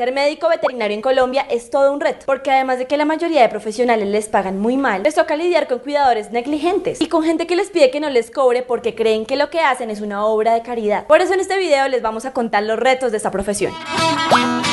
Ser 0.00 0.12
médico 0.12 0.48
veterinario 0.48 0.94
en 0.94 1.02
Colombia 1.02 1.44
es 1.50 1.68
todo 1.68 1.92
un 1.92 2.00
reto, 2.00 2.24
porque 2.24 2.50
además 2.50 2.78
de 2.78 2.86
que 2.86 2.96
la 2.96 3.04
mayoría 3.04 3.42
de 3.42 3.50
profesionales 3.50 4.08
les 4.08 4.30
pagan 4.30 4.58
muy 4.58 4.78
mal, 4.78 5.02
les 5.02 5.14
toca 5.14 5.36
lidiar 5.36 5.68
con 5.68 5.80
cuidadores 5.80 6.30
negligentes 6.30 7.02
y 7.02 7.08
con 7.08 7.22
gente 7.22 7.46
que 7.46 7.54
les 7.54 7.68
pide 7.68 7.90
que 7.90 8.00
no 8.00 8.08
les 8.08 8.30
cobre 8.30 8.62
porque 8.62 8.94
creen 8.94 9.26
que 9.26 9.36
lo 9.36 9.50
que 9.50 9.60
hacen 9.60 9.90
es 9.90 10.00
una 10.00 10.24
obra 10.24 10.54
de 10.54 10.62
caridad. 10.62 11.06
Por 11.06 11.20
eso 11.20 11.34
en 11.34 11.40
este 11.40 11.58
video 11.58 11.86
les 11.88 12.00
vamos 12.00 12.24
a 12.24 12.32
contar 12.32 12.62
los 12.62 12.78
retos 12.78 13.10
de 13.10 13.18
esta 13.18 13.30
profesión. 13.30 13.74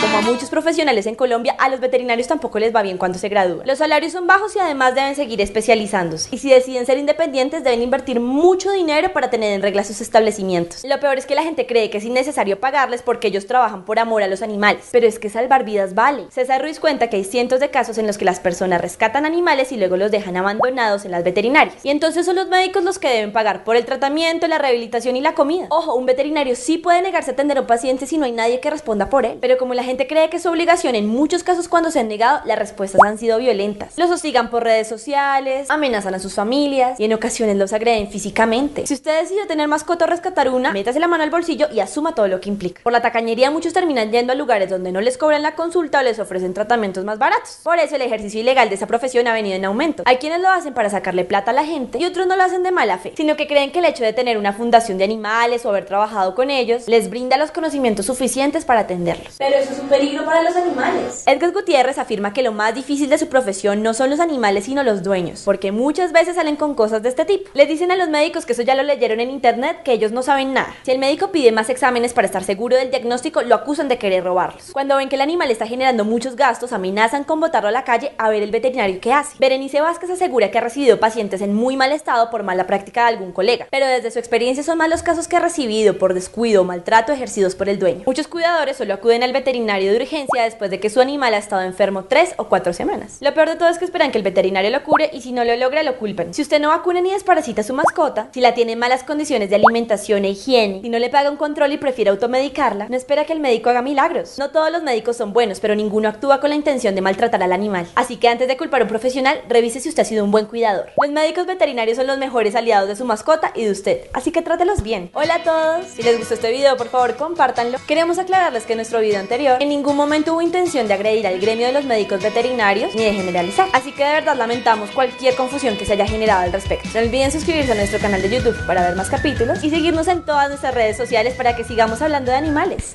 Como 0.00 0.18
a 0.18 0.20
muchos 0.20 0.50
profesionales 0.50 1.06
en 1.06 1.14
Colombia, 1.14 1.56
a 1.58 1.70
los 1.70 1.80
veterinarios 1.80 2.28
tampoco 2.28 2.58
les 2.60 2.72
va 2.72 2.82
bien 2.82 2.98
cuando 2.98 3.18
se 3.18 3.28
gradúan. 3.28 3.66
Los 3.66 3.78
salarios 3.78 4.12
son 4.12 4.26
bajos 4.26 4.54
y 4.54 4.60
además 4.60 4.94
deben 4.94 5.16
seguir 5.16 5.40
especializándose. 5.40 6.28
Y 6.30 6.38
si 6.38 6.50
deciden 6.50 6.86
ser 6.86 6.98
independientes, 6.98 7.64
deben 7.64 7.82
invertir 7.82 8.20
mucho 8.20 8.70
dinero 8.70 9.12
para 9.12 9.30
tener 9.30 9.54
en 9.54 9.62
regla 9.62 9.82
sus 9.82 10.00
establecimientos. 10.00 10.84
Lo 10.84 11.00
peor 11.00 11.18
es 11.18 11.26
que 11.26 11.34
la 11.34 11.42
gente 11.42 11.66
cree 11.66 11.90
que 11.90 11.98
es 11.98 12.04
innecesario 12.04 12.60
pagarles 12.60 13.02
porque 13.02 13.28
ellos 13.28 13.46
trabajan 13.46 13.84
por 13.84 13.98
amor 13.98 14.22
a 14.22 14.28
los 14.28 14.42
animales. 14.42 14.86
Pero 14.92 15.06
es 15.06 15.15
que 15.18 15.30
salvar 15.30 15.64
vidas 15.64 15.94
vale. 15.94 16.26
César 16.30 16.62
Ruiz 16.62 16.80
cuenta 16.80 17.08
que 17.08 17.16
hay 17.16 17.24
cientos 17.24 17.60
de 17.60 17.70
casos 17.70 17.98
en 17.98 18.06
los 18.06 18.18
que 18.18 18.24
las 18.24 18.40
personas 18.40 18.80
rescatan 18.80 19.26
animales 19.26 19.72
y 19.72 19.76
luego 19.76 19.96
los 19.96 20.10
dejan 20.10 20.36
abandonados 20.36 21.04
en 21.04 21.10
las 21.10 21.24
veterinarias. 21.24 21.84
Y 21.84 21.90
entonces 21.90 22.26
son 22.26 22.36
los 22.36 22.48
médicos 22.48 22.84
los 22.84 22.98
que 22.98 23.08
deben 23.08 23.32
pagar 23.32 23.64
por 23.64 23.76
el 23.76 23.84
tratamiento, 23.84 24.46
la 24.46 24.58
rehabilitación 24.58 25.16
y 25.16 25.20
la 25.20 25.34
comida. 25.34 25.66
Ojo, 25.70 25.94
un 25.94 26.06
veterinario 26.06 26.56
sí 26.56 26.78
puede 26.78 27.02
negarse 27.02 27.30
a 27.30 27.34
atender 27.34 27.58
a 27.58 27.62
un 27.62 27.66
paciente 27.66 28.06
si 28.06 28.18
no 28.18 28.24
hay 28.24 28.32
nadie 28.32 28.60
que 28.60 28.70
responda 28.70 29.08
por 29.08 29.26
él. 29.26 29.38
Pero 29.40 29.58
como 29.58 29.74
la 29.74 29.84
gente 29.84 30.06
cree 30.06 30.30
que 30.30 30.36
es 30.36 30.42
su 30.42 30.50
obligación, 30.50 30.94
en 30.94 31.06
muchos 31.06 31.42
casos 31.42 31.68
cuando 31.68 31.90
se 31.90 32.00
han 32.00 32.08
negado, 32.08 32.40
las 32.44 32.58
respuestas 32.58 33.00
han 33.02 33.18
sido 33.18 33.38
violentas. 33.38 33.96
Los 33.96 34.10
hostigan 34.10 34.50
por 34.50 34.64
redes 34.64 34.88
sociales, 34.88 35.70
amenazan 35.70 36.14
a 36.14 36.18
sus 36.18 36.34
familias 36.34 36.98
y 36.98 37.04
en 37.04 37.12
ocasiones 37.12 37.56
los 37.56 37.72
agreden 37.72 38.08
físicamente. 38.08 38.86
Si 38.86 38.94
usted 38.94 39.22
decide 39.22 39.46
tener 39.46 39.68
mascota 39.68 40.04
o 40.04 40.08
rescatar 40.08 40.48
una, 40.48 40.72
métase 40.72 41.00
la 41.00 41.08
mano 41.08 41.24
al 41.24 41.30
bolsillo 41.30 41.68
y 41.72 41.80
asuma 41.80 42.14
todo 42.14 42.28
lo 42.28 42.40
que 42.40 42.48
implica. 42.48 42.82
Por 42.82 42.92
la 42.92 43.02
tacañería 43.02 43.50
muchos 43.50 43.72
terminan 43.72 44.10
yendo 44.10 44.32
a 44.32 44.36
lugares 44.36 44.70
donde 44.70 44.92
no 44.92 45.00
les 45.06 45.18
cobran 45.18 45.42
la 45.42 45.54
consulta 45.54 46.00
o 46.00 46.02
les 46.02 46.18
ofrecen 46.18 46.52
tratamientos 46.52 47.04
más 47.04 47.20
baratos. 47.20 47.60
Por 47.62 47.78
eso 47.78 47.94
el 47.94 48.02
ejercicio 48.02 48.40
ilegal 48.40 48.68
de 48.68 48.74
esa 48.74 48.88
profesión 48.88 49.28
ha 49.28 49.32
venido 49.32 49.54
en 49.54 49.64
aumento. 49.64 50.02
Hay 50.04 50.16
quienes 50.16 50.40
lo 50.40 50.48
hacen 50.48 50.74
para 50.74 50.90
sacarle 50.90 51.24
plata 51.24 51.52
a 51.52 51.54
la 51.54 51.64
gente 51.64 51.98
y 51.98 52.04
otros 52.04 52.26
no 52.26 52.34
lo 52.34 52.42
hacen 52.42 52.64
de 52.64 52.72
mala 52.72 52.98
fe, 52.98 53.12
sino 53.16 53.36
que 53.36 53.46
creen 53.46 53.70
que 53.70 53.78
el 53.78 53.84
hecho 53.84 54.02
de 54.02 54.12
tener 54.12 54.36
una 54.36 54.52
fundación 54.52 54.98
de 54.98 55.04
animales 55.04 55.64
o 55.64 55.68
haber 55.68 55.86
trabajado 55.86 56.34
con 56.34 56.50
ellos 56.50 56.88
les 56.88 57.08
brinda 57.08 57.36
los 57.36 57.52
conocimientos 57.52 58.06
suficientes 58.06 58.64
para 58.64 58.80
atenderlos. 58.80 59.36
Pero 59.38 59.54
eso 59.54 59.74
es 59.74 59.78
un 59.78 59.88
peligro 59.88 60.24
para 60.24 60.42
los 60.42 60.56
animales. 60.56 61.22
Edgar 61.24 61.52
Gutiérrez 61.52 61.98
afirma 61.98 62.32
que 62.32 62.42
lo 62.42 62.50
más 62.50 62.74
difícil 62.74 63.08
de 63.08 63.18
su 63.18 63.28
profesión 63.28 63.84
no 63.84 63.94
son 63.94 64.10
los 64.10 64.18
animales 64.18 64.64
sino 64.64 64.82
los 64.82 65.04
dueños, 65.04 65.42
porque 65.44 65.70
muchas 65.70 66.10
veces 66.10 66.34
salen 66.34 66.56
con 66.56 66.74
cosas 66.74 67.04
de 67.04 67.10
este 67.10 67.24
tipo. 67.24 67.48
Les 67.54 67.68
dicen 67.68 67.92
a 67.92 67.96
los 67.96 68.08
médicos 68.08 68.44
que 68.44 68.54
eso 68.54 68.62
ya 68.62 68.74
lo 68.74 68.82
leyeron 68.82 69.20
en 69.20 69.30
internet, 69.30 69.84
que 69.84 69.92
ellos 69.92 70.10
no 70.10 70.24
saben 70.24 70.52
nada. 70.52 70.74
Si 70.82 70.90
el 70.90 70.98
médico 70.98 71.30
pide 71.30 71.52
más 71.52 71.70
exámenes 71.70 72.12
para 72.12 72.26
estar 72.26 72.42
seguro 72.42 72.76
del 72.76 72.90
diagnóstico, 72.90 73.42
lo 73.42 73.54
acusan 73.54 73.86
de 73.86 73.98
querer 73.98 74.24
robarlos. 74.24 74.72
Cuando 74.72 74.95
ven 74.96 75.08
que 75.08 75.16
el 75.16 75.22
animal 75.22 75.50
está 75.50 75.66
generando 75.66 76.04
muchos 76.04 76.36
gastos, 76.36 76.72
amenazan 76.72 77.24
con 77.24 77.40
botarlo 77.40 77.68
a 77.68 77.72
la 77.72 77.84
calle 77.84 78.12
a 78.18 78.28
ver 78.30 78.42
el 78.42 78.50
veterinario 78.50 79.00
qué 79.00 79.12
hace. 79.12 79.36
Berenice 79.38 79.80
Vázquez 79.80 80.10
asegura 80.10 80.50
que 80.50 80.58
ha 80.58 80.60
recibido 80.60 81.00
pacientes 81.00 81.40
en 81.40 81.54
muy 81.54 81.76
mal 81.76 81.92
estado 81.92 82.30
por 82.30 82.42
mala 82.42 82.66
práctica 82.66 83.02
de 83.02 83.08
algún 83.08 83.32
colega, 83.32 83.66
pero 83.70 83.86
desde 83.86 84.10
su 84.10 84.18
experiencia 84.18 84.62
son 84.62 84.78
más 84.78 84.88
los 84.88 85.02
casos 85.02 85.28
que 85.28 85.36
ha 85.36 85.40
recibido 85.40 85.98
por 85.98 86.14
descuido 86.14 86.62
o 86.62 86.64
maltrato 86.64 87.12
ejercidos 87.12 87.54
por 87.54 87.68
el 87.68 87.78
dueño. 87.78 88.02
Muchos 88.06 88.28
cuidadores 88.28 88.76
solo 88.76 88.94
acuden 88.94 89.22
al 89.22 89.32
veterinario 89.32 89.90
de 89.90 89.96
urgencia 89.96 90.42
después 90.42 90.70
de 90.70 90.80
que 90.80 90.90
su 90.90 91.00
animal 91.00 91.34
ha 91.34 91.38
estado 91.38 91.62
enfermo 91.62 92.04
tres 92.04 92.34
o 92.36 92.48
cuatro 92.48 92.72
semanas. 92.72 93.18
Lo 93.20 93.34
peor 93.34 93.48
de 93.48 93.56
todo 93.56 93.68
es 93.68 93.78
que 93.78 93.84
esperan 93.84 94.10
que 94.10 94.18
el 94.18 94.24
veterinario 94.24 94.70
lo 94.70 94.82
cure 94.82 95.10
y 95.12 95.20
si 95.20 95.32
no 95.32 95.44
lo 95.44 95.56
logra 95.56 95.82
lo 95.82 95.98
culpen. 95.98 96.34
Si 96.34 96.42
usted 96.42 96.60
no 96.60 96.68
vacuna 96.68 97.00
ni 97.00 97.12
desparasita 97.12 97.60
a 97.60 97.64
su 97.64 97.74
mascota, 97.74 98.28
si 98.32 98.40
la 98.40 98.54
tiene 98.54 98.72
en 98.72 98.78
malas 98.78 99.04
condiciones 99.04 99.50
de 99.50 99.56
alimentación 99.56 100.24
e 100.24 100.30
higiene, 100.30 100.80
si 100.82 100.88
no 100.88 100.98
le 100.98 101.10
paga 101.10 101.30
un 101.30 101.36
control 101.36 101.72
y 101.72 101.78
prefiere 101.78 102.10
automedicarla, 102.10 102.88
no 102.88 102.96
espera 102.96 103.24
que 103.24 103.32
el 103.32 103.40
médico 103.40 103.70
haga 103.70 103.82
milagros. 103.82 104.38
No 104.38 104.50
todos 104.50 104.70
los 104.70 104.82
médicos 104.86 105.18
son 105.18 105.34
buenos, 105.34 105.60
pero 105.60 105.74
ninguno 105.74 106.08
actúa 106.08 106.40
con 106.40 106.48
la 106.48 106.56
intención 106.56 106.94
de 106.94 107.02
maltratar 107.02 107.42
al 107.42 107.52
animal. 107.52 107.86
Así 107.96 108.16
que 108.16 108.28
antes 108.28 108.48
de 108.48 108.56
culpar 108.56 108.80
a 108.80 108.84
un 108.84 108.88
profesional, 108.88 109.42
revise 109.48 109.80
si 109.80 109.90
usted 109.90 110.02
ha 110.02 110.06
sido 110.06 110.24
un 110.24 110.30
buen 110.30 110.46
cuidador. 110.46 110.86
Los 110.96 111.10
médicos 111.10 111.46
veterinarios 111.46 111.98
son 111.98 112.06
los 112.06 112.16
mejores 112.16 112.54
aliados 112.54 112.88
de 112.88 112.96
su 112.96 113.04
mascota 113.04 113.52
y 113.54 113.64
de 113.64 113.72
usted, 113.72 114.00
así 114.14 114.30
que 114.30 114.40
trátelos 114.40 114.82
bien. 114.82 115.10
Hola 115.12 115.34
a 115.34 115.42
todos, 115.42 115.86
si 115.86 116.02
les 116.02 116.18
gustó 116.18 116.34
este 116.34 116.50
video, 116.50 116.76
por 116.76 116.88
favor 116.88 117.16
compártanlo. 117.16 117.78
Queremos 117.86 118.18
aclararles 118.18 118.64
que 118.64 118.72
en 118.72 118.78
nuestro 118.78 119.00
video 119.00 119.20
anterior 119.20 119.60
en 119.60 119.68
ningún 119.68 119.96
momento 119.96 120.32
hubo 120.32 120.42
intención 120.42 120.88
de 120.88 120.94
agredir 120.94 121.26
al 121.26 121.40
gremio 121.40 121.66
de 121.66 121.72
los 121.72 121.84
médicos 121.84 122.22
veterinarios 122.22 122.94
ni 122.94 123.02
de 123.02 123.12
generalizar. 123.12 123.68
Así 123.72 123.92
que 123.92 124.04
de 124.04 124.12
verdad 124.12 124.36
lamentamos 124.36 124.90
cualquier 124.92 125.34
confusión 125.34 125.76
que 125.76 125.84
se 125.84 125.94
haya 125.94 126.06
generado 126.06 126.42
al 126.42 126.52
respecto. 126.52 126.88
No 126.94 127.00
olviden 127.00 127.32
suscribirse 127.32 127.72
a 127.72 127.74
nuestro 127.74 127.98
canal 127.98 128.22
de 128.22 128.30
YouTube 128.30 128.66
para 128.66 128.82
ver 128.82 128.94
más 128.94 129.10
capítulos 129.10 129.64
y 129.64 129.70
seguirnos 129.70 130.06
en 130.06 130.24
todas 130.24 130.48
nuestras 130.48 130.74
redes 130.74 130.96
sociales 130.96 131.34
para 131.34 131.56
que 131.56 131.64
sigamos 131.64 132.02
hablando 132.02 132.30
de 132.30 132.38
animales. 132.38 132.94